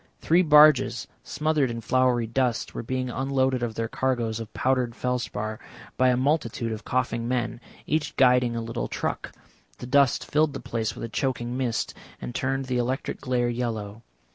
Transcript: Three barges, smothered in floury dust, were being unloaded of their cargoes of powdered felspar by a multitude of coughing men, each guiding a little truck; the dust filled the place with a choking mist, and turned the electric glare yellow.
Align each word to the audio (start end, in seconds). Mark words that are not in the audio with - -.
Three 0.17 0.41
barges, 0.41 1.05
smothered 1.21 1.69
in 1.69 1.79
floury 1.79 2.25
dust, 2.25 2.73
were 2.73 2.81
being 2.81 3.11
unloaded 3.11 3.61
of 3.61 3.75
their 3.75 3.87
cargoes 3.87 4.39
of 4.39 4.51
powdered 4.51 4.95
felspar 4.95 5.59
by 5.95 6.09
a 6.09 6.17
multitude 6.17 6.71
of 6.71 6.83
coughing 6.83 7.27
men, 7.27 7.61
each 7.85 8.15
guiding 8.15 8.55
a 8.55 8.61
little 8.61 8.87
truck; 8.87 9.31
the 9.77 9.85
dust 9.85 10.25
filled 10.25 10.53
the 10.53 10.59
place 10.59 10.95
with 10.95 11.03
a 11.03 11.07
choking 11.07 11.55
mist, 11.55 11.93
and 12.19 12.33
turned 12.33 12.65
the 12.65 12.77
electric 12.79 13.21
glare 13.21 13.49
yellow. 13.49 14.01